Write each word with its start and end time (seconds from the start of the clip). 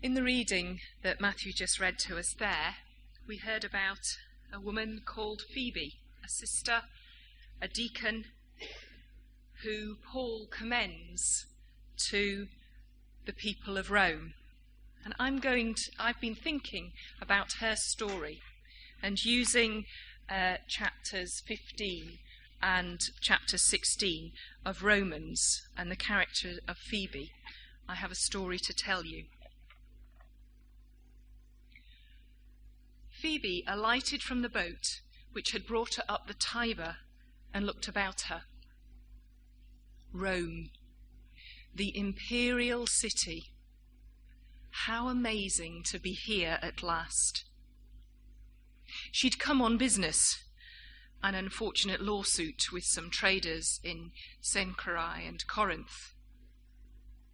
In 0.00 0.14
the 0.14 0.22
reading 0.22 0.78
that 1.02 1.20
Matthew 1.20 1.52
just 1.52 1.80
read 1.80 1.98
to 2.00 2.18
us 2.18 2.32
there, 2.32 2.76
we 3.26 3.38
heard 3.38 3.64
about 3.64 4.16
a 4.52 4.60
woman 4.60 5.02
called 5.04 5.42
Phoebe, 5.42 5.96
a 6.24 6.28
sister, 6.28 6.82
a 7.60 7.66
deacon, 7.66 8.26
who 9.64 9.96
Paul 9.96 10.46
commends 10.52 11.46
to 12.10 12.46
the 13.26 13.32
people 13.32 13.76
of 13.76 13.90
Rome. 13.90 14.34
And 15.04 15.14
I'm 15.18 15.40
going 15.40 15.74
to, 15.74 15.90
I've 15.98 16.20
been 16.20 16.36
thinking 16.36 16.92
about 17.20 17.54
her 17.54 17.74
story 17.74 18.40
and 19.02 19.24
using 19.24 19.84
uh, 20.30 20.58
chapters 20.68 21.42
15 21.44 22.18
and 22.62 23.00
chapter 23.20 23.58
16 23.58 24.30
of 24.64 24.84
Romans 24.84 25.66
and 25.76 25.90
the 25.90 25.96
character 25.96 26.60
of 26.68 26.76
Phoebe. 26.76 27.32
I 27.88 27.96
have 27.96 28.12
a 28.12 28.16
story 28.16 28.60
to 28.60 28.72
tell 28.72 29.04
you. 29.04 29.24
Phoebe 33.20 33.64
alighted 33.66 34.22
from 34.22 34.42
the 34.42 34.48
boat 34.48 35.00
which 35.32 35.50
had 35.50 35.66
brought 35.66 35.96
her 35.96 36.04
up 36.08 36.28
the 36.28 36.34
Tiber 36.34 36.98
and 37.52 37.66
looked 37.66 37.88
about 37.88 38.22
her. 38.22 38.44
Rome, 40.12 40.70
the 41.74 41.96
imperial 41.98 42.86
city. 42.86 43.50
How 44.70 45.08
amazing 45.08 45.82
to 45.86 45.98
be 45.98 46.12
here 46.12 46.60
at 46.62 46.80
last. 46.84 47.44
She'd 49.10 49.40
come 49.40 49.60
on 49.60 49.78
business, 49.78 50.44
an 51.20 51.34
unfortunate 51.34 52.00
lawsuit 52.00 52.70
with 52.70 52.84
some 52.84 53.10
traders 53.10 53.80
in 53.82 54.12
Cenchreae 54.40 55.26
and 55.26 55.44
Corinth. 55.48 56.14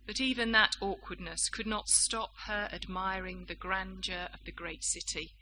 But 0.06 0.18
even 0.18 0.52
that 0.52 0.76
awkwardness 0.80 1.50
could 1.50 1.66
not 1.66 1.90
stop 1.90 2.36
her 2.46 2.70
admiring 2.72 3.44
the 3.44 3.54
grandeur 3.54 4.30
of 4.32 4.44
the 4.44 4.52
great 4.52 4.82
city 4.82 5.34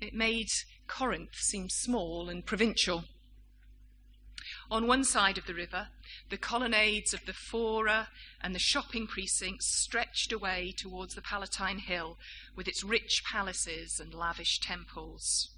it 0.00 0.14
made 0.14 0.48
Corinth 0.86 1.34
seem 1.34 1.68
small 1.68 2.28
and 2.28 2.44
provincial. 2.44 3.04
On 4.70 4.86
one 4.86 5.04
side 5.04 5.38
of 5.38 5.46
the 5.46 5.54
river, 5.54 5.88
the 6.30 6.36
colonnades 6.36 7.14
of 7.14 7.24
the 7.26 7.32
Fora 7.32 8.08
and 8.40 8.54
the 8.54 8.58
shopping 8.58 9.06
precincts 9.06 9.66
stretched 9.82 10.32
away 10.32 10.72
towards 10.76 11.14
the 11.14 11.22
Palatine 11.22 11.78
Hill 11.78 12.18
with 12.54 12.68
its 12.68 12.84
rich 12.84 13.22
palaces 13.30 13.98
and 13.98 14.14
lavish 14.14 14.60
temples. 14.60 15.50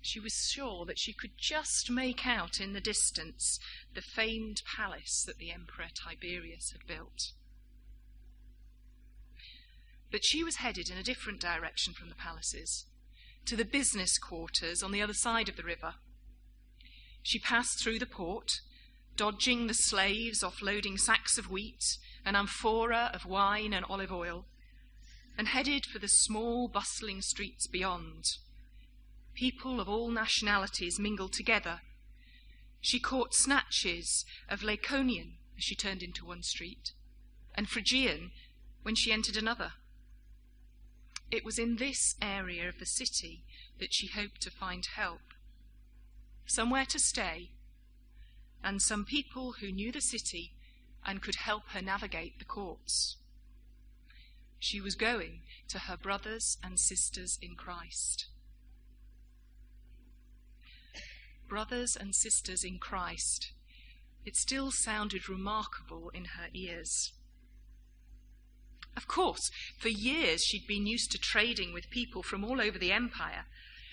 She 0.00 0.20
was 0.20 0.50
sure 0.52 0.84
that 0.86 0.98
she 0.98 1.12
could 1.12 1.36
just 1.36 1.90
make 1.90 2.26
out 2.26 2.60
in 2.60 2.72
the 2.72 2.80
distance 2.80 3.58
the 3.94 4.02
famed 4.02 4.62
palace 4.76 5.24
that 5.26 5.38
the 5.38 5.50
Emperor 5.50 5.88
Tiberius 5.92 6.70
had 6.70 6.86
built. 6.86 7.32
But 10.12 10.24
she 10.24 10.44
was 10.44 10.56
headed 10.56 10.88
in 10.88 10.98
a 10.98 11.02
different 11.02 11.40
direction 11.40 11.92
from 11.92 12.08
the 12.08 12.14
palaces 12.14 12.86
to 13.46 13.56
the 13.56 13.64
business 13.64 14.18
quarters 14.18 14.82
on 14.82 14.92
the 14.92 15.00
other 15.00 15.14
side 15.14 15.48
of 15.48 15.56
the 15.56 15.62
river. 15.62 15.94
She 17.22 17.38
passed 17.38 17.82
through 17.82 17.98
the 17.98 18.06
port, 18.06 18.60
dodging 19.16 19.66
the 19.66 19.74
slaves 19.74 20.42
offloading 20.42 20.98
sacks 20.98 21.38
of 21.38 21.50
wheat, 21.50 21.98
an 22.24 22.36
amphora 22.36 23.10
of 23.14 23.24
wine 23.24 23.72
and 23.72 23.84
olive 23.88 24.12
oil, 24.12 24.46
and 25.38 25.48
headed 25.48 25.86
for 25.86 25.98
the 25.98 26.08
small, 26.08 26.68
bustling 26.68 27.22
streets 27.22 27.66
beyond. 27.66 28.24
People 29.34 29.80
of 29.80 29.88
all 29.88 30.10
nationalities 30.10 30.98
mingled 30.98 31.32
together. 31.32 31.80
She 32.80 33.00
caught 33.00 33.34
snatches 33.34 34.24
of 34.48 34.60
Lycaonian 34.60 35.34
as 35.56 35.64
she 35.64 35.74
turned 35.74 36.02
into 36.02 36.24
one 36.24 36.42
street, 36.42 36.92
and 37.54 37.68
Phrygian 37.68 38.30
when 38.82 38.94
she 38.94 39.12
entered 39.12 39.36
another. 39.36 39.72
It 41.30 41.44
was 41.44 41.58
in 41.58 41.76
this 41.76 42.14
area 42.22 42.68
of 42.68 42.78
the 42.78 42.86
city 42.86 43.44
that 43.78 43.92
she 43.92 44.06
hoped 44.06 44.40
to 44.42 44.50
find 44.50 44.86
help. 44.86 45.20
Somewhere 46.46 46.86
to 46.86 46.98
stay, 46.98 47.50
and 48.62 48.80
some 48.80 49.04
people 49.04 49.54
who 49.60 49.72
knew 49.72 49.90
the 49.90 50.00
city 50.00 50.52
and 51.04 51.22
could 51.22 51.36
help 51.36 51.68
her 51.68 51.82
navigate 51.82 52.38
the 52.38 52.44
courts. 52.44 53.16
She 54.58 54.80
was 54.80 54.94
going 54.94 55.42
to 55.68 55.80
her 55.80 55.96
brothers 55.96 56.58
and 56.62 56.78
sisters 56.80 57.38
in 57.42 57.56
Christ. 57.56 58.26
Brothers 61.48 61.96
and 61.96 62.14
sisters 62.14 62.64
in 62.64 62.78
Christ. 62.78 63.52
It 64.24 64.34
still 64.34 64.72
sounded 64.72 65.28
remarkable 65.28 66.10
in 66.10 66.24
her 66.24 66.48
ears. 66.52 67.12
Of 68.96 69.06
course, 69.06 69.50
for 69.78 69.88
years 69.88 70.42
she'd 70.42 70.66
been 70.66 70.86
used 70.86 71.12
to 71.12 71.18
trading 71.18 71.72
with 71.72 71.90
people 71.90 72.22
from 72.22 72.44
all 72.44 72.60
over 72.60 72.78
the 72.78 72.92
empire, 72.92 73.44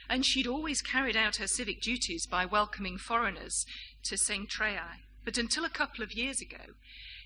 and 0.10 0.26
she'd 0.26 0.48
always 0.48 0.82
carried 0.82 1.18
out 1.18 1.38
her 1.38 1.48
civic 1.48 1.82
duties 1.82 2.26
by 2.26 2.46
welcoming 2.46 2.98
foreigners 2.98 3.66
to 4.04 4.16
Cenchreae. 4.16 5.02
But 5.26 5.38
until 5.38 5.66
a 5.66 5.70
couple 5.70 6.04
of 6.04 6.14
years 6.14 6.42
ago, 6.42 6.76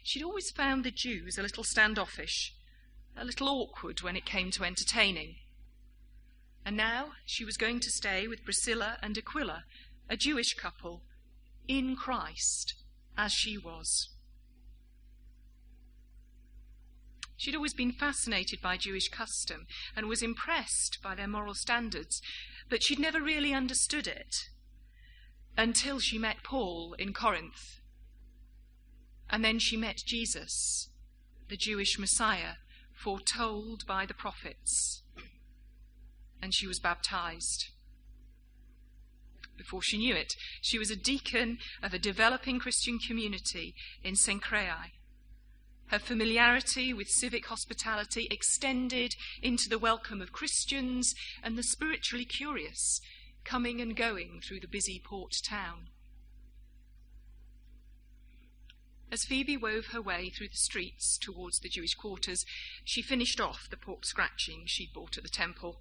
she'd 0.04 0.24
always 0.24 0.52
found 0.52 0.84
the 0.84 0.92
Jews 0.92 1.38
a 1.38 1.44
little 1.44 1.64
standoffish, 1.64 2.54
a 3.16 3.26
little 3.26 3.50
awkward 3.50 4.02
when 4.02 4.16
it 4.16 4.26
came 4.26 4.52
to 4.52 4.64
entertaining. 4.64 5.36
And 6.66 6.76
now 6.76 7.14
she 7.26 7.46
was 7.46 7.58
going 7.58 7.80
to 7.82 7.92
stay 7.92 8.28
with 8.28 8.44
Priscilla 8.44 8.98
and 9.02 9.18
Aquila, 9.18 9.64
a 10.10 10.18
Jewish 10.18 10.54
couple, 10.54 11.04
in 11.68 11.96
Christ, 11.96 12.76
as 13.18 13.32
she 13.32 13.58
was. 13.58 14.10
She'd 17.38 17.56
always 17.56 17.76
been 17.76 17.92
fascinated 17.92 18.62
by 18.62 18.78
Jewish 18.78 19.10
custom 19.10 19.68
and 19.96 20.08
was 20.08 20.24
impressed 20.24 20.98
by 21.04 21.14
their 21.14 21.28
moral 21.28 21.54
standards, 21.54 22.20
but 22.68 22.82
she'd 22.82 23.00
never 23.00 23.22
really 23.22 23.54
understood 23.54 24.08
it 24.08 24.50
until 25.56 26.00
she 26.00 26.18
met 26.18 26.44
Paul 26.44 26.96
in 26.98 27.14
Corinth. 27.14 27.80
And 29.30 29.46
then 29.46 29.60
she 29.60 29.78
met 29.78 30.02
Jesus, 30.04 30.90
the 31.48 31.58
Jewish 31.58 32.00
Messiah, 32.00 32.56
foretold 32.94 33.86
by 33.86 34.08
the 34.08 34.14
prophets. 34.16 35.04
And 36.42 36.56
she 36.56 36.66
was 36.66 36.80
baptized. 36.80 37.66
Before 39.58 39.82
she 39.84 39.98
knew 39.98 40.16
it, 40.16 40.36
she 40.62 40.80
was 40.80 40.90
a 40.90 40.96
deacon 40.96 41.60
of 41.84 41.94
a 41.94 42.00
developing 42.00 42.60
Christian 42.60 42.98
community 43.00 43.76
in 44.04 44.16
St. 44.16 44.42
Cenchreae 44.42 44.92
her 45.88 46.00
familiarity 46.00 46.94
with 46.94 47.10
civic 47.10 47.46
hospitality 47.46 48.28
extended 48.30 49.16
into 49.42 49.70
the 49.70 49.80
welcome 49.80 50.22
of 50.22 50.32
Christians 50.32 51.14
and 51.42 51.58
the 51.58 51.64
spiritually 51.64 52.26
curious 52.26 53.00
coming 53.46 53.80
and 53.80 53.96
going 53.96 54.42
through 54.44 54.60
the 54.60 54.68
busy 54.68 55.02
port 55.04 55.34
town. 55.48 55.88
As 59.10 59.24
Phoebe 59.24 59.56
wove 59.56 59.88
her 59.88 60.02
way 60.02 60.30
through 60.30 60.50
the 60.50 60.58
streets 60.58 61.18
towards 61.18 61.60
the 61.60 61.70
Jewish 61.70 61.94
quarters, 61.94 62.46
she 62.84 63.02
finished 63.02 63.40
off 63.40 63.70
the 63.70 63.78
pork 63.78 64.04
scratching 64.04 64.64
she'd 64.66 64.92
bought 64.94 65.18
at 65.18 65.24
the 65.24 65.30
temple. 65.30 65.80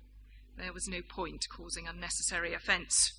There 0.57 0.73
was 0.73 0.87
no 0.87 1.03
point 1.03 1.47
causing 1.51 1.89
unnecessary 1.89 2.55
offence. 2.55 3.15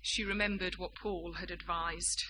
She 0.00 0.24
remembered 0.24 0.76
what 0.76 0.96
Paul 0.96 1.34
had 1.34 1.52
advised. 1.52 2.24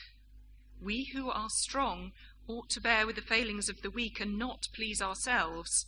We 0.83 1.05
who 1.15 1.31
are 1.31 1.49
strong 1.49 2.13
ought 2.49 2.69
to 2.71 2.81
bear 2.81 3.07
with 3.07 3.17
the 3.17 3.23
failings 3.23 3.69
of 3.69 3.83
the 3.83 3.91
weak 3.91 4.21
and 4.21 4.39
not 4.39 4.69
please 4.75 5.01
ourselves. 5.01 5.87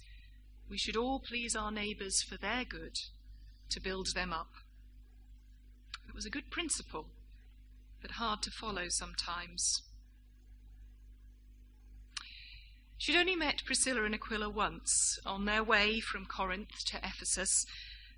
We 0.69 0.79
should 0.79 0.97
all 0.97 1.21
please 1.21 1.55
our 1.55 1.71
neighbours 1.71 2.23
for 2.23 2.37
their 2.37 2.65
good, 2.65 2.99
to 3.71 3.81
build 3.81 4.15
them 4.15 4.33
up. 4.33 4.53
It 6.09 6.15
was 6.15 6.27
a 6.27 6.31
good 6.31 6.51
principle, 6.51 7.07
but 8.01 8.13
hard 8.13 8.43
to 8.43 8.51
follow 8.51 8.89
sometimes. 8.89 9.83
She'd 12.97 13.17
only 13.17 13.37
met 13.37 13.65
Priscilla 13.67 14.05
and 14.05 14.15
Aquila 14.15 14.49
once 14.49 15.19
on 15.27 15.45
their 15.45 15.63
way 15.63 16.01
from 16.01 16.25
Corinth 16.25 16.85
to 16.87 16.99
Ephesus, 16.99 17.67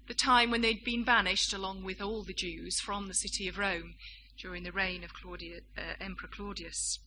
the 0.06 0.15
time 0.15 0.50
when 0.50 0.61
they'd 0.61 0.85
been 0.85 1.03
banished 1.03 1.53
along 1.53 1.83
with 1.83 2.00
all 2.00 2.23
the 2.23 2.33
Jews 2.33 2.79
from 2.79 3.09
the 3.09 3.15
city 3.15 3.49
of 3.49 3.59
Rome 3.59 3.94
during 4.38 4.62
the 4.62 4.73
reign 4.73 5.03
of 5.03 5.15
Claudia, 5.15 5.61
uh, 5.77 5.94
Emperor 6.00 6.29
Claudius. 6.29 7.00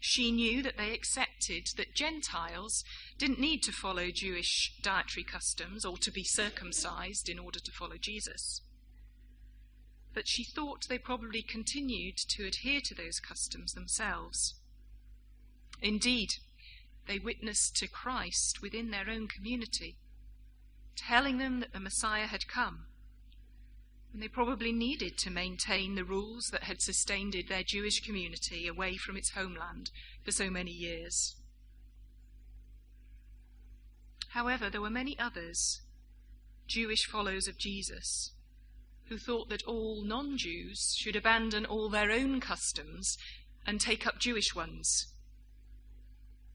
She 0.00 0.30
knew 0.30 0.62
that 0.62 0.76
they 0.76 0.92
accepted 0.92 1.68
that 1.76 1.94
Gentiles 1.94 2.84
didn't 3.18 3.40
need 3.40 3.62
to 3.64 3.72
follow 3.72 4.10
Jewish 4.10 4.74
dietary 4.80 5.24
customs 5.24 5.84
or 5.84 5.98
to 5.98 6.12
be 6.12 6.24
circumcised 6.24 7.28
in 7.28 7.38
order 7.38 7.58
to 7.58 7.72
follow 7.72 7.96
Jesus. 7.98 8.62
But 10.14 10.28
she 10.28 10.44
thought 10.44 10.88
they 10.88 10.98
probably 10.98 11.42
continued 11.42 12.16
to 12.28 12.46
adhere 12.46 12.80
to 12.84 12.94
those 12.94 13.20
customs 13.20 13.72
themselves. 13.72 14.54
Indeed, 15.80 16.30
they 17.06 17.18
witnessed 17.18 17.76
to 17.76 17.88
Christ 17.88 18.62
within 18.62 18.90
their 18.90 19.08
own 19.08 19.28
community, 19.28 19.96
telling 20.96 21.38
them 21.38 21.60
that 21.60 21.72
the 21.72 21.80
Messiah 21.80 22.26
had 22.26 22.48
come 22.48 22.87
and 24.12 24.22
they 24.22 24.28
probably 24.28 24.72
needed 24.72 25.18
to 25.18 25.30
maintain 25.30 25.94
the 25.94 26.04
rules 26.04 26.48
that 26.50 26.64
had 26.64 26.80
sustained 26.80 27.34
their 27.48 27.62
Jewish 27.62 28.00
community 28.00 28.66
away 28.66 28.96
from 28.96 29.16
its 29.16 29.30
homeland 29.30 29.90
for 30.24 30.32
so 30.32 30.50
many 30.50 30.70
years. 30.70 31.36
However, 34.28 34.70
there 34.70 34.80
were 34.80 34.90
many 34.90 35.18
others, 35.18 35.80
Jewish 36.66 37.06
followers 37.06 37.48
of 37.48 37.58
Jesus, 37.58 38.32
who 39.08 39.18
thought 39.18 39.48
that 39.48 39.64
all 39.64 40.02
non 40.02 40.36
Jews 40.36 40.94
should 40.96 41.16
abandon 41.16 41.64
all 41.64 41.88
their 41.88 42.10
own 42.10 42.40
customs 42.40 43.16
and 43.66 43.80
take 43.80 44.06
up 44.06 44.18
Jewish 44.18 44.54
ones. 44.54 45.06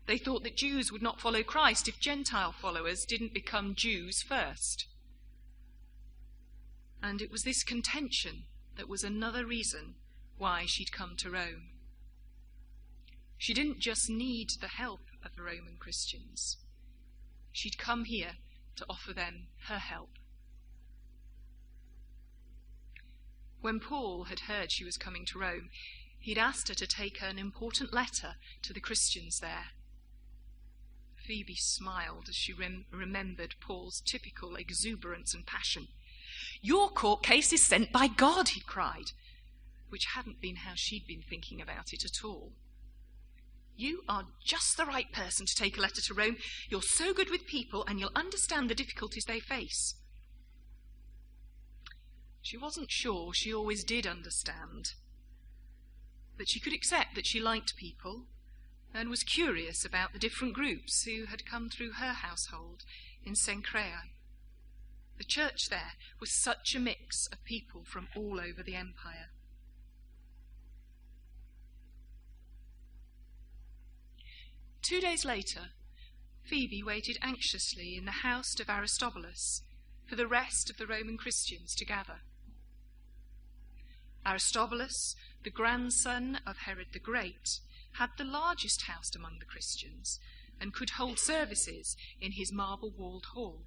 They 0.05 0.17
thought 0.17 0.43
that 0.43 0.57
Jews 0.57 0.91
would 0.91 1.01
not 1.01 1.21
follow 1.21 1.43
Christ 1.43 1.87
if 1.87 1.99
Gentile 1.99 2.51
followers 2.51 3.05
didn't 3.05 3.33
become 3.33 3.75
Jews 3.75 4.21
first. 4.21 4.85
And 7.03 7.21
it 7.21 7.29
was 7.29 7.43
this 7.43 7.63
contention 7.63 8.45
that 8.77 8.87
was 8.87 9.03
another 9.03 9.45
reason 9.45 9.95
why 10.37 10.63
she'd 10.65 10.93
come 10.93 11.15
to 11.17 11.29
Rome. 11.29 11.71
She 13.37 13.53
didn't 13.53 13.81
just 13.81 14.09
need 14.09 14.51
the 14.61 14.69
help 14.69 15.01
of 15.23 15.35
the 15.35 15.43
Roman 15.43 15.75
Christians, 15.77 16.57
she'd 17.51 17.77
come 17.77 18.05
here 18.05 18.37
to 18.77 18.85
offer 18.89 19.13
them 19.13 19.47
her 19.67 19.79
help. 19.79 20.11
When 23.59 23.81
Paul 23.81 24.25
had 24.25 24.41
heard 24.41 24.71
she 24.71 24.85
was 24.85 24.97
coming 24.97 25.25
to 25.25 25.39
Rome, 25.39 25.69
he'd 26.19 26.37
asked 26.37 26.69
her 26.69 26.73
to 26.73 26.87
take 26.87 27.21
an 27.21 27.37
important 27.37 27.93
letter 27.93 28.35
to 28.61 28.73
the 28.73 28.79
Christians 28.79 29.39
there. 29.39 29.67
Phoebe 31.15 31.55
smiled 31.55 32.27
as 32.29 32.35
she 32.35 32.53
rem- 32.53 32.85
remembered 32.91 33.55
Paul's 33.61 34.01
typical 34.01 34.55
exuberance 34.55 35.33
and 35.33 35.45
passion. 35.45 35.87
Your 36.61 36.89
court 36.89 37.23
case 37.23 37.53
is 37.53 37.65
sent 37.65 37.91
by 37.91 38.07
God, 38.07 38.49
he 38.49 38.61
cried, 38.61 39.11
which 39.89 40.05
hadn't 40.15 40.41
been 40.41 40.57
how 40.57 40.73
she'd 40.75 41.07
been 41.07 41.21
thinking 41.21 41.61
about 41.61 41.93
it 41.93 42.03
at 42.03 42.23
all. 42.23 42.51
You 43.75 44.03
are 44.07 44.25
just 44.43 44.77
the 44.77 44.85
right 44.85 45.11
person 45.11 45.45
to 45.45 45.55
take 45.55 45.77
a 45.77 45.81
letter 45.81 46.01
to 46.01 46.13
Rome. 46.13 46.37
You're 46.69 46.81
so 46.81 47.13
good 47.13 47.29
with 47.29 47.47
people 47.47 47.83
and 47.87 47.99
you'll 47.99 48.11
understand 48.15 48.69
the 48.69 48.75
difficulties 48.75 49.25
they 49.25 49.39
face. 49.39 49.95
She 52.41 52.57
wasn't 52.57 52.91
sure 52.91 53.33
she 53.33 53.53
always 53.53 53.83
did 53.83 54.05
understand. 54.05 54.93
But 56.37 56.49
she 56.49 56.59
could 56.59 56.73
accept 56.73 57.15
that 57.15 57.25
she 57.25 57.39
liked 57.39 57.77
people 57.77 58.25
and 58.93 59.09
was 59.09 59.23
curious 59.23 59.83
about 59.83 60.13
the 60.13 60.19
different 60.19 60.53
groups 60.53 61.03
who 61.03 61.25
had 61.25 61.45
come 61.45 61.69
through 61.69 61.93
her 61.93 62.13
household 62.13 62.83
in 63.25 63.33
Cenchrea. 63.33 64.09
The 65.17 65.23
church 65.23 65.69
there 65.69 65.93
was 66.19 66.31
such 66.31 66.75
a 66.75 66.79
mix 66.79 67.27
of 67.27 67.43
people 67.43 67.83
from 67.85 68.07
all 68.15 68.39
over 68.39 68.63
the 68.63 68.75
empire. 68.75 69.29
Two 74.81 74.99
days 74.99 75.23
later, 75.23 75.69
Phoebe 76.43 76.83
waited 76.83 77.17
anxiously 77.21 77.95
in 77.95 78.05
the 78.05 78.11
house 78.11 78.59
of 78.59 78.69
Aristobulus 78.69 79.61
for 80.05 80.15
the 80.15 80.27
rest 80.27 80.69
of 80.69 80.77
the 80.77 80.85
Roman 80.85 81.17
Christians 81.17 81.73
to 81.75 81.85
gather. 81.85 82.19
Aristobulus, 84.25 85.15
the 85.43 85.49
grandson 85.49 86.39
of 86.45 86.57
Herod 86.57 86.87
the 86.91 86.99
Great, 86.99 87.59
had 87.93 88.09
the 88.17 88.23
largest 88.23 88.83
house 88.83 89.15
among 89.15 89.39
the 89.39 89.45
Christians 89.45 90.19
and 90.59 90.73
could 90.73 90.91
hold 90.91 91.19
services 91.19 91.95
in 92.19 92.33
his 92.33 92.51
marble 92.51 92.91
walled 92.91 93.27
hall. 93.33 93.63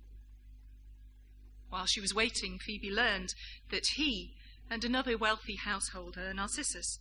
While 1.69 1.87
she 1.87 2.01
was 2.01 2.15
waiting, 2.15 2.59
Phoebe 2.59 2.91
learned 2.91 3.35
that 3.71 3.89
he 3.89 4.37
and 4.71 4.85
another 4.85 5.17
wealthy 5.17 5.57
householder, 5.57 6.33
Narcissus, 6.33 6.99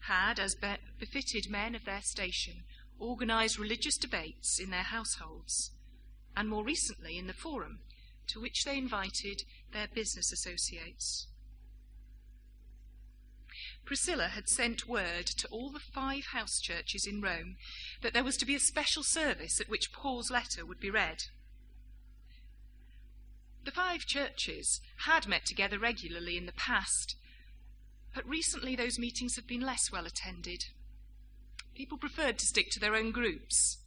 had, 0.00 0.38
as 0.38 0.54
befitted 0.54 1.50
men 1.50 1.74
of 1.74 1.84
their 1.84 2.02
station, 2.02 2.64
organised 3.00 3.58
religious 3.58 3.96
debates 3.96 4.58
in 4.58 4.70
their 4.70 4.82
households, 4.82 5.72
and 6.36 6.48
more 6.48 6.64
recently 6.64 7.18
in 7.18 7.26
the 7.26 7.32
Forum, 7.32 7.80
to 8.28 8.40
which 8.40 8.64
they 8.64 8.78
invited 8.78 9.42
their 9.72 9.88
business 9.88 10.32
associates. 10.32 11.26
Priscilla 13.84 14.28
had 14.28 14.48
sent 14.48 14.88
word 14.88 15.26
to 15.26 15.48
all 15.48 15.70
the 15.70 15.78
five 15.78 16.26
house 16.26 16.60
churches 16.60 17.06
in 17.06 17.20
Rome 17.20 17.56
that 18.02 18.12
there 18.12 18.24
was 18.24 18.36
to 18.38 18.46
be 18.46 18.54
a 18.54 18.60
special 18.60 19.02
service 19.02 19.60
at 19.60 19.68
which 19.68 19.92
Paul's 19.92 20.30
letter 20.30 20.66
would 20.66 20.80
be 20.80 20.90
read. 20.90 21.24
The 23.66 23.72
five 23.72 24.06
churches 24.06 24.80
had 24.98 25.26
met 25.26 25.44
together 25.44 25.76
regularly 25.76 26.36
in 26.36 26.46
the 26.46 26.52
past, 26.52 27.16
but 28.14 28.24
recently 28.24 28.76
those 28.76 28.96
meetings 28.96 29.34
have 29.34 29.48
been 29.48 29.60
less 29.60 29.90
well 29.90 30.06
attended. 30.06 30.66
People 31.74 31.98
preferred 31.98 32.38
to 32.38 32.46
stick 32.46 32.70
to 32.70 32.80
their 32.80 32.94
own 32.94 33.10
groups, 33.10 33.78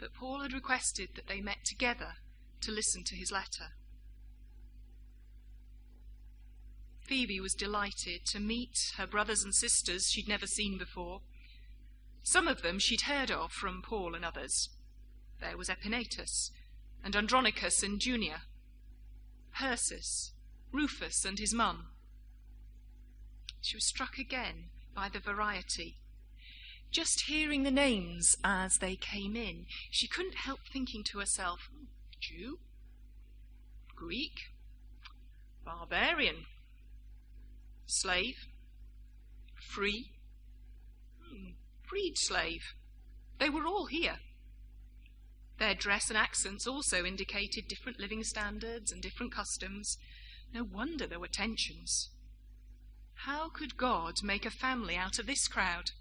but 0.00 0.12
Paul 0.12 0.40
had 0.40 0.52
requested 0.52 1.10
that 1.14 1.28
they 1.28 1.40
met 1.40 1.64
together 1.64 2.14
to 2.62 2.72
listen 2.72 3.04
to 3.04 3.14
his 3.14 3.30
letter. 3.30 3.70
Phoebe 7.02 7.38
was 7.38 7.54
delighted 7.54 8.26
to 8.26 8.40
meet 8.40 8.94
her 8.96 9.06
brothers 9.06 9.44
and 9.44 9.54
sisters 9.54 10.10
she'd 10.10 10.28
never 10.28 10.48
seen 10.48 10.76
before. 10.76 11.20
Some 12.24 12.48
of 12.48 12.62
them 12.62 12.80
she'd 12.80 13.02
heard 13.02 13.30
of 13.30 13.52
from 13.52 13.80
Paul 13.80 14.16
and 14.16 14.24
others. 14.24 14.70
There 15.40 15.56
was 15.56 15.68
Epaenetus, 15.68 16.50
and 17.04 17.14
Andronicus 17.14 17.84
and 17.84 18.04
Junia, 18.04 18.42
Persis, 19.54 20.32
Rufus 20.72 21.24
and 21.24 21.38
his 21.38 21.54
mum. 21.54 21.88
She 23.60 23.76
was 23.76 23.86
struck 23.86 24.18
again 24.18 24.70
by 24.94 25.08
the 25.08 25.20
variety 25.20 25.96
just 26.92 27.22
hearing 27.22 27.62
the 27.62 27.70
names 27.70 28.36
as 28.44 28.76
they 28.76 28.94
came 28.96 29.34
in, 29.34 29.64
she 29.90 30.06
couldn't 30.06 30.34
help 30.34 30.60
thinking 30.70 31.02
to 31.04 31.18
herself, 31.18 31.70
Jew, 32.20 32.58
Greek, 33.96 34.50
barbarian, 35.64 36.44
slave, 37.86 38.46
free, 39.58 40.12
hmm, 41.24 41.52
freed 41.88 42.18
slave. 42.18 42.74
They 43.38 43.48
were 43.48 43.66
all 43.66 43.86
here. 43.86 44.18
Their 45.62 45.74
dress 45.76 46.08
and 46.08 46.18
accents 46.18 46.66
also 46.66 47.04
indicated 47.04 47.68
different 47.68 48.00
living 48.00 48.24
standards 48.24 48.90
and 48.90 49.00
different 49.00 49.30
customs. 49.30 49.96
No 50.52 50.64
wonder 50.64 51.06
there 51.06 51.20
were 51.20 51.28
tensions. 51.28 52.10
How 53.26 53.48
could 53.48 53.76
God 53.76 54.24
make 54.24 54.44
a 54.44 54.50
family 54.50 54.96
out 54.96 55.20
of 55.20 55.26
this 55.26 55.46
crowd? 55.46 55.92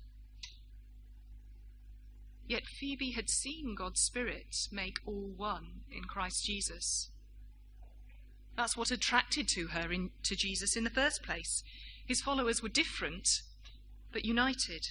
Yet 2.48 2.66
Phoebe 2.66 3.12
had 3.12 3.30
seen 3.30 3.75
God's 3.75 4.02
Spirit 4.02 4.68
make 4.72 4.98
all 5.06 5.31
one 5.38 5.81
in 5.92 6.06
Christ 6.06 6.44
Jesus. 6.44 7.12
That's 8.57 8.76
what 8.76 8.90
attracted 8.90 9.47
to 9.50 9.68
her 9.68 9.92
in, 9.92 10.09
to 10.24 10.35
Jesus 10.35 10.76
in 10.76 10.85
the 10.85 10.90
first 10.90 11.21
place. 11.21 11.64
His 12.04 12.19
followers 12.19 12.64
were 12.64 12.69
different, 12.69 13.44
but 14.12 14.26
united. 14.26 14.88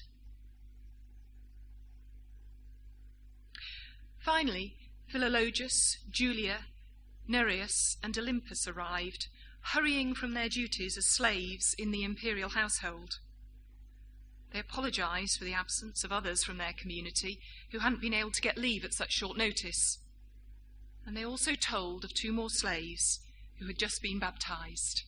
Finally, 4.21 4.77
Philologus, 5.13 5.97
Julia, 6.11 6.67
Nereus, 7.27 7.97
and 8.03 8.15
Olympas 8.15 8.69
arrived, 8.69 9.29
hurrying 9.63 10.15
from 10.15 10.35
their 10.35 10.49
duties 10.49 10.97
as 10.99 11.07
slaves 11.07 11.75
in 11.79 11.91
the 11.91 12.05
imperial 12.05 12.51
household. 12.51 13.19
They 14.53 14.59
apologised 14.59 15.39
for 15.39 15.45
the 15.45 15.55
absence 15.55 16.05
of 16.05 16.13
others 16.13 16.45
from 16.45 16.59
their 16.59 16.73
community 16.73 17.41
who 17.71 17.79
hadn't 17.79 18.01
been 18.01 18.15
able 18.15 18.33
to 18.33 18.43
get 18.43 18.59
leave 18.59 18.85
at 18.85 18.93
such 18.93 19.13
short 19.13 19.39
notice. 19.39 19.99
And 21.07 21.17
they 21.17 21.25
also 21.25 21.55
told 21.55 22.05
of 22.05 22.13
two 22.13 22.33
more 22.33 22.51
slaves 22.51 23.21
who 23.59 23.67
had 23.67 23.79
just 23.79 24.03
been 24.03 24.19
baptised. 24.19 25.05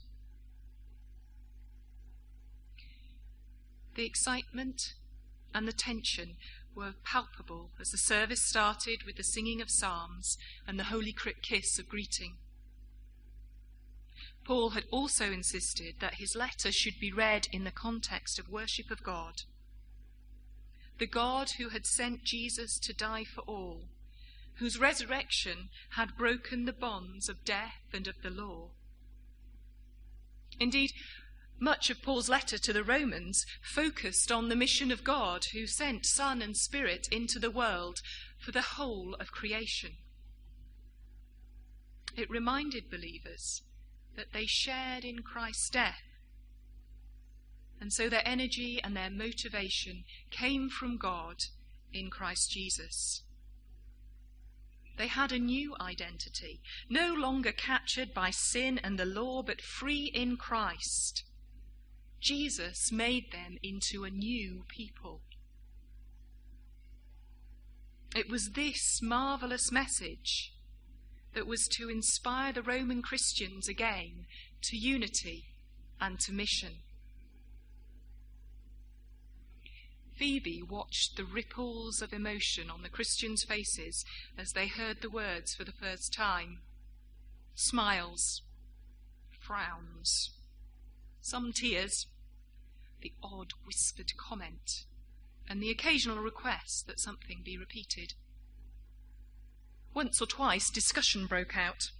The 3.94 4.06
excitement 4.06 4.94
and 5.54 5.68
the 5.68 5.72
tension 5.72 6.36
were 6.74 6.94
palpable 7.04 7.70
as 7.80 7.90
the 7.90 7.98
service 7.98 8.42
started 8.42 9.02
with 9.04 9.16
the 9.16 9.22
singing 9.22 9.60
of 9.60 9.70
psalms 9.70 10.38
and 10.66 10.78
the 10.78 10.84
holy 10.84 11.14
kiss 11.42 11.78
of 11.78 11.88
greeting. 11.88 12.36
Paul 14.44 14.70
had 14.70 14.84
also 14.90 15.30
insisted 15.30 15.96
that 16.00 16.14
his 16.14 16.34
letter 16.34 16.72
should 16.72 16.98
be 16.98 17.12
read 17.12 17.48
in 17.52 17.64
the 17.64 17.70
context 17.70 18.38
of 18.38 18.48
worship 18.48 18.90
of 18.90 19.02
God. 19.02 19.42
The 20.98 21.06
God 21.06 21.52
who 21.52 21.68
had 21.68 21.86
sent 21.86 22.24
Jesus 22.24 22.78
to 22.80 22.92
die 22.92 23.24
for 23.24 23.42
all, 23.42 23.88
whose 24.54 24.78
resurrection 24.78 25.70
had 25.90 26.16
broken 26.16 26.64
the 26.64 26.72
bonds 26.72 27.28
of 27.28 27.44
death 27.44 27.84
and 27.92 28.06
of 28.06 28.20
the 28.22 28.30
law. 28.30 28.70
Indeed, 30.60 30.92
much 31.62 31.90
of 31.90 32.02
Paul's 32.02 32.28
letter 32.28 32.58
to 32.58 32.72
the 32.72 32.82
Romans 32.82 33.46
focused 33.62 34.32
on 34.32 34.48
the 34.48 34.56
mission 34.56 34.90
of 34.90 35.04
God 35.04 35.44
who 35.52 35.68
sent 35.68 36.04
Son 36.04 36.42
and 36.42 36.56
Spirit 36.56 37.06
into 37.12 37.38
the 37.38 37.52
world 37.52 38.02
for 38.36 38.50
the 38.50 38.62
whole 38.62 39.14
of 39.20 39.30
creation. 39.30 39.92
It 42.16 42.28
reminded 42.28 42.90
believers 42.90 43.62
that 44.16 44.32
they 44.32 44.44
shared 44.44 45.04
in 45.04 45.20
Christ's 45.20 45.70
death. 45.70 46.02
And 47.80 47.92
so 47.92 48.08
their 48.08 48.26
energy 48.26 48.80
and 48.82 48.96
their 48.96 49.10
motivation 49.10 50.02
came 50.32 50.68
from 50.68 50.96
God 50.96 51.44
in 51.92 52.10
Christ 52.10 52.50
Jesus. 52.50 53.22
They 54.98 55.06
had 55.06 55.30
a 55.30 55.38
new 55.38 55.76
identity, 55.80 56.60
no 56.88 57.14
longer 57.14 57.52
captured 57.52 58.12
by 58.12 58.30
sin 58.30 58.80
and 58.82 58.98
the 58.98 59.04
law, 59.04 59.44
but 59.44 59.60
free 59.60 60.10
in 60.12 60.36
Christ. 60.36 61.22
Jesus 62.22 62.92
made 62.92 63.32
them 63.32 63.58
into 63.64 64.04
a 64.04 64.10
new 64.10 64.62
people. 64.68 65.22
It 68.14 68.30
was 68.30 68.50
this 68.54 69.00
marvellous 69.02 69.72
message 69.72 70.52
that 71.34 71.48
was 71.48 71.66
to 71.72 71.90
inspire 71.90 72.52
the 72.52 72.62
Roman 72.62 73.02
Christians 73.02 73.68
again 73.68 74.26
to 74.62 74.76
unity 74.76 75.46
and 76.00 76.20
to 76.20 76.32
mission. 76.32 76.82
Phoebe 80.14 80.62
watched 80.62 81.16
the 81.16 81.24
ripples 81.24 82.00
of 82.00 82.12
emotion 82.12 82.70
on 82.70 82.82
the 82.82 82.88
Christians' 82.88 83.42
faces 83.42 84.04
as 84.38 84.52
they 84.52 84.68
heard 84.68 84.98
the 85.00 85.10
words 85.10 85.54
for 85.54 85.64
the 85.64 85.72
first 85.72 86.12
time 86.12 86.58
smiles, 87.56 88.42
frowns, 89.40 90.30
some 91.20 91.52
tears, 91.52 92.06
the 93.02 93.12
odd 93.22 93.52
whispered 93.66 94.16
comment, 94.16 94.84
and 95.48 95.62
the 95.62 95.70
occasional 95.70 96.18
request 96.18 96.86
that 96.86 97.00
something 97.00 97.42
be 97.44 97.58
repeated. 97.58 98.14
Once 99.92 100.22
or 100.22 100.26
twice 100.26 100.70
discussion 100.70 101.26
broke 101.26 101.56
out. 101.56 101.90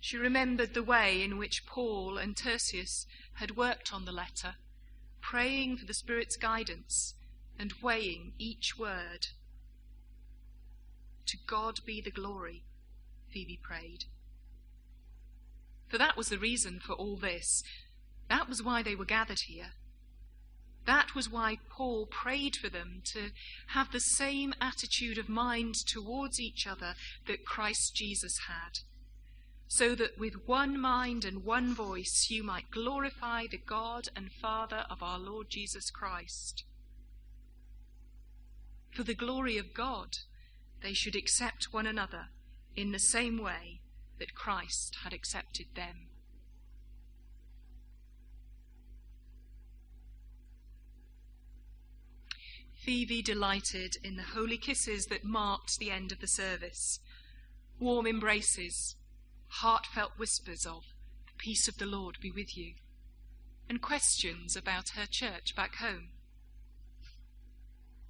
She 0.00 0.16
remembered 0.16 0.72
the 0.72 0.82
way 0.82 1.22
in 1.22 1.36
which 1.36 1.66
Paul 1.66 2.16
and 2.16 2.36
Tertius 2.36 3.06
had 3.34 3.56
worked 3.56 3.92
on 3.92 4.04
the 4.04 4.12
letter, 4.12 4.54
praying 5.20 5.78
for 5.78 5.84
the 5.84 5.94
Spirit's 5.94 6.36
guidance 6.36 7.14
and 7.58 7.74
weighing 7.82 8.32
each 8.38 8.78
word. 8.78 9.28
To 11.26 11.36
God 11.46 11.80
be 11.84 12.00
the 12.00 12.10
glory, 12.10 12.62
Phoebe 13.32 13.58
prayed. 13.60 14.04
For 15.88 15.98
that 15.98 16.16
was 16.16 16.28
the 16.28 16.38
reason 16.38 16.80
for 16.80 16.92
all 16.92 17.16
this. 17.16 17.62
That 18.28 18.48
was 18.48 18.62
why 18.62 18.82
they 18.82 18.94
were 18.94 19.04
gathered 19.04 19.40
here. 19.40 19.72
That 20.86 21.14
was 21.14 21.28
why 21.28 21.58
Paul 21.68 22.06
prayed 22.06 22.56
for 22.56 22.68
them 22.68 23.02
to 23.06 23.30
have 23.68 23.90
the 23.90 24.00
same 24.00 24.54
attitude 24.60 25.18
of 25.18 25.28
mind 25.28 25.74
towards 25.74 26.38
each 26.38 26.66
other 26.66 26.94
that 27.26 27.44
Christ 27.44 27.94
Jesus 27.94 28.38
had 28.46 28.80
so 29.68 29.94
that 29.94 30.18
with 30.18 30.46
one 30.46 30.78
mind 30.80 31.24
and 31.24 31.44
one 31.44 31.74
voice 31.74 32.28
you 32.30 32.42
might 32.42 32.70
glorify 32.70 33.46
the 33.50 33.58
God 33.58 34.08
and 34.14 34.30
Father 34.30 34.84
of 34.88 35.02
our 35.02 35.18
Lord 35.18 35.50
Jesus 35.50 35.90
Christ. 35.90 36.64
For 38.90 39.02
the 39.02 39.14
glory 39.14 39.58
of 39.58 39.74
God, 39.74 40.18
they 40.82 40.92
should 40.92 41.16
accept 41.16 41.72
one 41.72 41.86
another 41.86 42.28
in 42.76 42.92
the 42.92 42.98
same 42.98 43.42
way 43.42 43.80
that 44.18 44.34
Christ 44.34 44.98
had 45.02 45.12
accepted 45.12 45.66
them. 45.74 46.08
Phoebe 52.86 53.20
delighted 53.20 53.96
in 54.04 54.14
the 54.14 54.22
holy 54.22 54.56
kisses 54.56 55.06
that 55.06 55.24
marked 55.24 55.80
the 55.80 55.90
end 55.90 56.12
of 56.12 56.20
the 56.20 56.28
service, 56.28 57.00
warm 57.80 58.06
embraces, 58.06 58.94
heartfelt 59.48 60.12
whispers 60.18 60.64
of, 60.64 60.84
The 61.26 61.32
peace 61.36 61.66
of 61.66 61.78
the 61.78 61.84
Lord 61.84 62.18
be 62.22 62.30
with 62.30 62.56
you, 62.56 62.74
and 63.68 63.82
questions 63.82 64.54
about 64.54 64.90
her 64.90 65.04
church 65.04 65.56
back 65.56 65.74
home. 65.78 66.10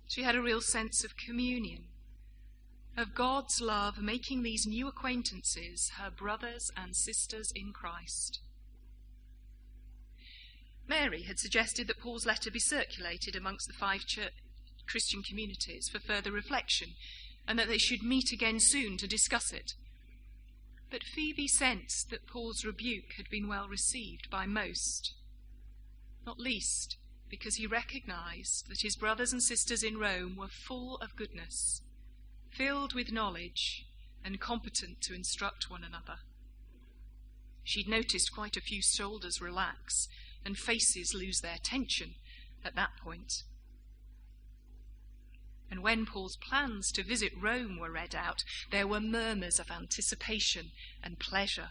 She 0.09 0.25
had 0.25 0.37
a 0.37 0.43
real 0.43 0.61
sense 0.61 1.05
of 1.05 1.17
communion, 1.17 1.87
of 2.99 3.15
God's 3.15 3.63
love 3.63 4.03
making 4.03 4.43
these 4.43 4.67
new 4.67 4.89
acquaintances 4.89 5.93
her 5.97 6.11
brothers 6.11 6.71
and 6.77 6.95
sisters 6.95 7.51
in 7.55 7.73
Christ. 7.73 8.41
Mary 10.87 11.23
had 11.23 11.39
suggested 11.39 11.87
that 11.87 11.99
Paul's 11.99 12.27
letter 12.27 12.51
be 12.51 12.61
circulated 12.61 13.35
amongst 13.35 13.69
the 13.69 13.73
five 13.73 14.05
church, 14.05 14.35
Christian 14.87 15.23
communities 15.23 15.89
for 15.89 15.99
further 15.99 16.33
reflection, 16.33 16.91
and 17.47 17.59
that 17.59 17.69
they 17.69 17.79
should 17.79 18.03
meet 18.03 18.33
again 18.33 18.61
soon 18.61 18.97
to 18.99 19.07
discuss 19.07 19.53
it. 19.53 19.75
But 20.91 21.05
Phoebe 21.05 21.49
sensed 21.49 22.11
that 22.11 22.27
Paul's 22.27 22.65
rebuke 22.65 23.15
had 23.17 23.29
been 23.29 23.49
well 23.49 23.69
received 23.69 24.31
by 24.31 24.47
most, 24.47 25.15
not 26.25 26.39
least 26.39 26.97
because 27.29 27.57
he 27.57 27.67
recognized 27.67 28.69
that 28.69 28.83
his 28.83 28.97
brothers 28.97 29.33
and 29.33 29.43
sisters 29.43 29.83
in 29.83 29.99
Rome 29.99 30.37
were 30.37 30.49
full 30.49 30.97
of 30.99 31.17
goodness, 31.17 31.83
filled 32.51 32.95
with 32.95 33.13
knowledge, 33.13 33.87
and 34.25 34.41
competent 34.41 35.01
to 35.03 35.15
instruct 35.15 35.71
one 35.71 35.85
another. 35.85 36.21
She'd 37.65 37.89
noticed 37.89 38.33
quite 38.33 38.57
a 38.57 38.61
few 38.61 38.81
shoulders 38.81 39.41
relax 39.41 40.09
and 40.45 40.57
faces 40.57 41.15
lose 41.15 41.41
their 41.41 41.59
tension 41.63 42.15
at 42.65 42.77
that 42.77 42.91
point. 43.03 43.43
And 45.71 45.83
when 45.83 46.07
Paul's 46.07 46.37
plans 46.37 46.93
to 46.93 47.03
visit 47.03 47.33
Rome 47.37 47.79
were 47.79 47.91
read 47.91 48.15
out, 48.15 48.45
there 48.71 48.87
were 48.87 49.01
murmurs 49.01 49.59
of 49.59 49.71
anticipation 49.71 50.71
and 51.03 51.19
pleasure. 51.19 51.71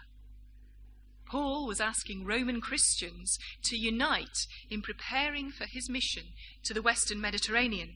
Paul 1.26 1.66
was 1.66 1.82
asking 1.82 2.26
Roman 2.26 2.62
Christians 2.62 3.40
to 3.64 3.78
unite 3.78 4.48
in 4.70 4.82
preparing 4.82 5.52
for 5.52 5.66
his 5.66 5.90
mission 5.90 6.34
to 6.64 6.74
the 6.74 6.82
Western 6.82 7.20
Mediterranean. 7.20 7.96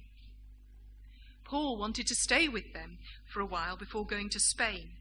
Paul 1.43 1.77
wanted 1.77 2.07
to 2.07 2.15
stay 2.15 2.47
with 2.47 2.73
them 2.73 2.97
for 3.27 3.39
a 3.39 3.45
while 3.45 3.75
before 3.75 4.05
going 4.05 4.29
to 4.29 4.39
Spain. 4.39 4.97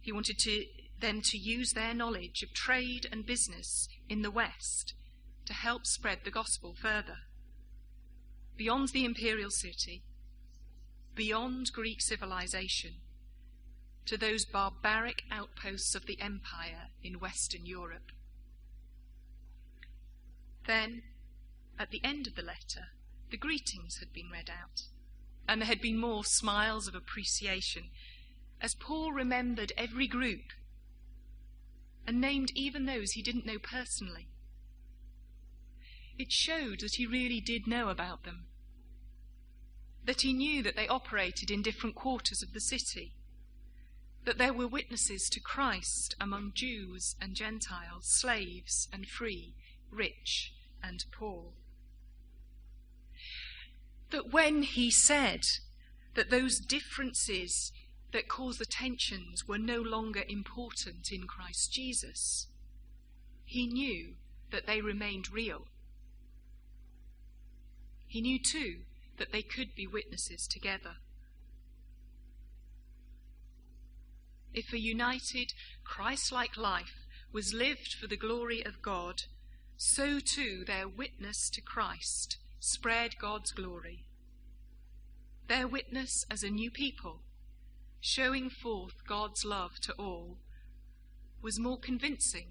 He 0.00 0.12
wanted 0.12 0.38
to, 0.40 0.66
them 1.00 1.20
to 1.22 1.38
use 1.38 1.72
their 1.72 1.94
knowledge 1.94 2.42
of 2.42 2.52
trade 2.52 3.06
and 3.10 3.26
business 3.26 3.88
in 4.08 4.22
the 4.22 4.30
West 4.30 4.94
to 5.46 5.52
help 5.52 5.86
spread 5.86 6.20
the 6.24 6.30
gospel 6.30 6.74
further. 6.74 7.18
Beyond 8.56 8.90
the 8.90 9.04
imperial 9.04 9.50
city, 9.50 10.02
beyond 11.14 11.72
Greek 11.72 12.00
civilization 12.00 12.94
to 14.06 14.16
those 14.16 14.44
barbaric 14.44 15.22
outposts 15.30 15.94
of 15.94 16.06
the 16.06 16.20
empire 16.20 16.88
in 17.02 17.20
Western 17.20 17.66
Europe. 17.66 18.10
Then, 20.66 21.02
at 21.78 21.90
the 21.90 22.00
end 22.04 22.26
of 22.26 22.34
the 22.34 22.42
letter, 22.42 22.88
the 23.30 23.36
greetings 23.36 23.98
had 23.98 24.12
been 24.12 24.30
read 24.30 24.50
out, 24.50 24.82
and 25.48 25.60
there 25.60 25.68
had 25.68 25.80
been 25.80 25.98
more 25.98 26.24
smiles 26.24 26.88
of 26.88 26.94
appreciation 26.94 27.90
as 28.60 28.74
Paul 28.74 29.12
remembered 29.12 29.72
every 29.76 30.06
group 30.06 30.52
and 32.06 32.20
named 32.20 32.52
even 32.54 32.86
those 32.86 33.12
he 33.12 33.22
didn't 33.22 33.46
know 33.46 33.58
personally. 33.58 34.28
It 36.18 36.30
showed 36.30 36.80
that 36.80 36.94
he 36.96 37.06
really 37.06 37.40
did 37.40 37.66
know 37.66 37.88
about 37.88 38.24
them 38.24 38.46
that 40.04 40.22
he 40.22 40.32
knew 40.32 40.62
that 40.62 40.76
they 40.76 40.88
operated 40.88 41.50
in 41.50 41.62
different 41.62 41.94
quarters 41.94 42.42
of 42.42 42.52
the 42.52 42.60
city, 42.60 43.12
that 44.24 44.38
there 44.38 44.52
were 44.52 44.66
witnesses 44.66 45.28
to 45.30 45.40
Christ 45.40 46.14
among 46.20 46.52
Jews 46.54 47.16
and 47.20 47.34
Gentiles, 47.34 48.06
slaves 48.06 48.88
and 48.92 49.06
free, 49.06 49.54
rich 49.90 50.52
and 50.82 51.04
poor. 51.12 51.52
That 54.10 54.32
when 54.32 54.62
he 54.62 54.90
said 54.90 55.46
that 56.14 56.30
those 56.30 56.58
differences 56.58 57.72
that 58.12 58.28
caused 58.28 58.58
the 58.58 58.66
tensions 58.66 59.48
were 59.48 59.58
no 59.58 59.80
longer 59.80 60.22
important 60.28 61.10
in 61.10 61.26
Christ 61.26 61.72
Jesus, 61.72 62.48
he 63.44 63.66
knew 63.66 64.14
that 64.50 64.66
they 64.66 64.80
remained 64.80 65.32
real. 65.32 65.66
He 68.06 68.20
knew 68.20 68.38
too 68.38 68.80
that 69.18 69.32
they 69.32 69.42
could 69.42 69.74
be 69.74 69.86
witnesses 69.86 70.46
together. 70.46 70.96
If 74.54 74.72
a 74.72 74.78
united, 74.78 75.52
Christ 75.84 76.30
like 76.32 76.56
life 76.56 77.06
was 77.32 77.54
lived 77.54 77.94
for 77.94 78.06
the 78.06 78.16
glory 78.16 78.64
of 78.64 78.82
God, 78.82 79.22
so 79.76 80.18
too 80.20 80.64
their 80.66 80.86
witness 80.86 81.48
to 81.50 81.60
Christ 81.60 82.36
spread 82.60 83.18
God's 83.18 83.50
glory. 83.52 84.04
Their 85.48 85.66
witness 85.66 86.24
as 86.30 86.42
a 86.42 86.50
new 86.50 86.70
people, 86.70 87.22
showing 88.00 88.50
forth 88.50 89.06
God's 89.08 89.44
love 89.44 89.80
to 89.80 89.92
all, 89.94 90.38
was 91.40 91.58
more 91.58 91.78
convincing 91.78 92.48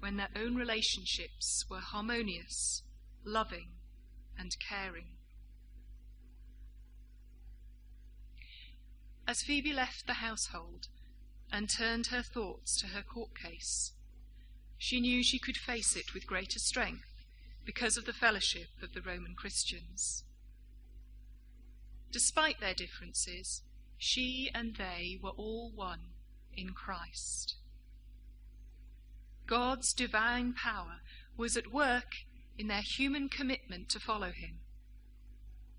when 0.00 0.16
their 0.16 0.28
own 0.36 0.56
relationships 0.56 1.64
were 1.70 1.78
harmonious, 1.78 2.82
loving, 3.24 3.68
and 4.38 4.56
caring. 4.58 5.06
As 9.30 9.42
Phoebe 9.44 9.72
left 9.72 10.08
the 10.08 10.14
household 10.14 10.88
and 11.52 11.70
turned 11.70 12.08
her 12.08 12.20
thoughts 12.20 12.76
to 12.80 12.88
her 12.88 13.02
court 13.02 13.30
case, 13.38 13.92
she 14.76 15.00
knew 15.00 15.22
she 15.22 15.38
could 15.38 15.56
face 15.56 15.94
it 15.94 16.12
with 16.12 16.26
greater 16.26 16.58
strength 16.58 17.22
because 17.64 17.96
of 17.96 18.06
the 18.06 18.12
fellowship 18.12 18.70
of 18.82 18.92
the 18.92 19.00
Roman 19.00 19.36
Christians. 19.36 20.24
Despite 22.10 22.58
their 22.58 22.74
differences, 22.74 23.62
she 23.96 24.50
and 24.52 24.74
they 24.74 25.16
were 25.22 25.30
all 25.30 25.70
one 25.76 26.14
in 26.52 26.70
Christ. 26.70 27.54
God's 29.46 29.92
divine 29.92 30.54
power 30.54 31.02
was 31.36 31.56
at 31.56 31.72
work 31.72 32.16
in 32.58 32.66
their 32.66 32.82
human 32.82 33.28
commitment 33.28 33.90
to 33.90 34.00
follow 34.00 34.32
him, 34.32 34.58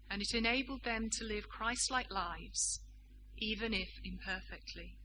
and 0.09 0.21
it 0.21 0.33
enabled 0.33 0.83
them 0.83 1.09
to 1.09 1.25
live 1.25 1.49
Christ 1.49 1.91
like 1.91 2.09
lives, 2.09 2.79
even 3.41 3.73
if 3.73 3.89
imperfectly. 4.05 4.95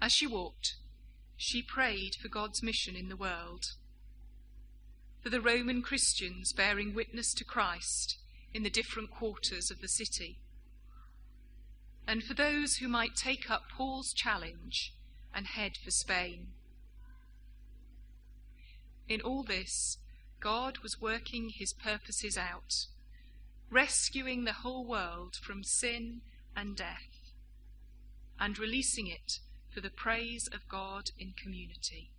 As 0.00 0.12
she 0.12 0.26
walked, 0.26 0.74
she 1.36 1.62
prayed 1.62 2.14
for 2.20 2.28
God's 2.28 2.62
mission 2.62 2.94
in 2.94 3.08
the 3.08 3.16
world, 3.16 3.64
for 5.22 5.30
the 5.30 5.40
Roman 5.40 5.80
Christians 5.80 6.52
bearing 6.52 6.94
witness 6.94 7.32
to 7.34 7.44
Christ 7.44 8.18
in 8.52 8.62
the 8.62 8.70
different 8.70 9.10
quarters 9.10 9.70
of 9.70 9.80
the 9.80 9.88
city, 9.88 10.38
and 12.06 12.22
for 12.22 12.34
those 12.34 12.76
who 12.76 12.86
might 12.86 13.16
take 13.16 13.50
up 13.50 13.62
Paul's 13.74 14.12
challenge 14.12 14.94
and 15.34 15.46
head 15.46 15.78
for 15.82 15.90
Spain. 15.90 16.48
In 19.08 19.22
all 19.22 19.42
this, 19.42 19.96
God 20.40 20.78
was 20.82 21.00
working 21.00 21.48
his 21.48 21.72
purposes 21.72 22.36
out, 22.36 22.86
rescuing 23.70 24.44
the 24.44 24.52
whole 24.52 24.86
world 24.86 25.36
from 25.36 25.64
sin 25.64 26.20
and 26.56 26.76
death, 26.76 27.32
and 28.38 28.58
releasing 28.58 29.06
it 29.06 29.40
for 29.72 29.80
the 29.80 29.90
praise 29.90 30.48
of 30.52 30.68
God 30.68 31.10
in 31.18 31.32
community. 31.32 32.10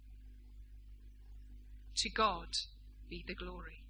To 1.95 2.09
God 2.09 2.57
be 3.09 3.23
the 3.25 3.33
glory. 3.33 3.84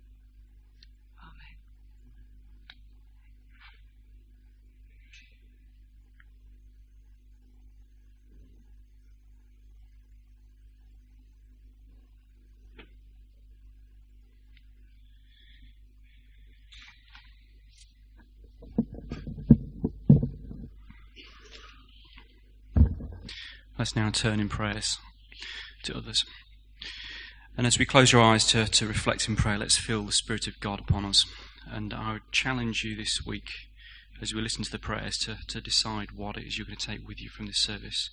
Let's 23.77 23.95
now 23.95 24.09
turn 24.09 24.39
in 24.39 24.47
prayers 24.47 24.99
to 25.83 25.97
others. 25.97 26.23
And 27.57 27.67
as 27.67 27.77
we 27.77 27.85
close 27.85 28.13
our 28.13 28.21
eyes 28.21 28.45
to, 28.47 28.65
to 28.65 28.87
reflect 28.87 29.27
in 29.27 29.35
prayer, 29.35 29.57
let's 29.57 29.77
feel 29.77 30.03
the 30.03 30.13
Spirit 30.13 30.47
of 30.47 30.59
God 30.61 30.79
upon 30.79 31.03
us. 31.03 31.25
And 31.69 31.93
I 31.93 32.13
would 32.13 32.31
challenge 32.31 32.83
you 32.83 32.95
this 32.95 33.25
week, 33.25 33.49
as 34.21 34.33
we 34.33 34.41
listen 34.41 34.63
to 34.63 34.71
the 34.71 34.79
prayers, 34.79 35.17
to, 35.19 35.39
to 35.47 35.59
decide 35.59 36.11
what 36.11 36.37
it 36.37 36.45
is 36.47 36.57
you're 36.57 36.67
going 36.67 36.77
to 36.77 36.87
take 36.87 37.05
with 37.05 37.21
you 37.21 37.29
from 37.29 37.47
this 37.47 37.61
service 37.61 38.09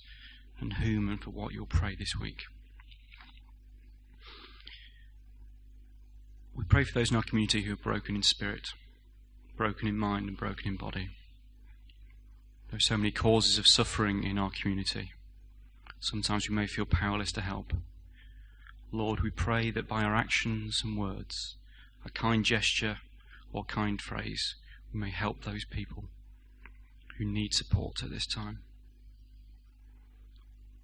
and 0.59 0.73
whom 0.73 1.07
and 1.07 1.21
for 1.21 1.29
what 1.29 1.53
you'll 1.53 1.65
pray 1.65 1.95
this 1.95 2.15
week. 2.15 2.41
We 6.53 6.65
pray 6.65 6.83
for 6.83 6.93
those 6.93 7.09
in 7.09 7.15
our 7.15 7.23
community 7.23 7.63
who 7.63 7.73
are 7.73 7.77
broken 7.77 8.15
in 8.15 8.23
spirit, 8.23 8.69
broken 9.55 9.87
in 9.87 9.97
mind, 9.97 10.27
and 10.27 10.37
broken 10.37 10.67
in 10.67 10.75
body. 10.75 11.09
There 12.69 12.77
are 12.77 12.81
so 12.81 12.97
many 12.97 13.11
causes 13.11 13.57
of 13.57 13.65
suffering 13.65 14.23
in 14.23 14.37
our 14.37 14.51
community. 14.51 15.11
Sometimes 16.03 16.49
we 16.49 16.55
may 16.55 16.67
feel 16.67 16.83
powerless 16.83 17.31
to 17.31 17.39
help. 17.39 17.71
Lord, 18.91 19.21
we 19.21 19.29
pray 19.29 19.71
that 19.71 19.87
by 19.87 20.03
our 20.03 20.13
actions 20.13 20.81
and 20.83 20.97
words, 20.97 21.55
a 22.03 22.09
kind 22.09 22.43
gesture 22.43 22.97
or 23.53 23.63
kind 23.63 24.01
phrase, 24.01 24.55
we 24.93 24.99
may 24.99 25.11
help 25.11 25.45
those 25.45 25.63
people 25.63 26.09
who 27.17 27.23
need 27.23 27.53
support 27.53 28.03
at 28.03 28.09
this 28.09 28.27
time. 28.27 28.59